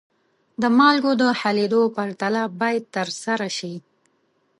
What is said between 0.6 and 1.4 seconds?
د مالګو د